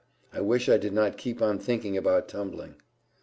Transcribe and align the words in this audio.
I 0.33 0.41
wish 0.41 0.67
I 0.67 0.77
did 0.77 0.93
not 0.93 1.15
keep 1.15 1.43
on 1.43 1.59
thinking 1.59 1.95
about 1.95 2.27
tumbling." 2.27 2.77